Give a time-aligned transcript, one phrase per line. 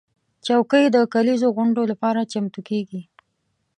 [0.45, 3.01] چوکۍ د کليزو غونډو لپاره چمتو کېږي.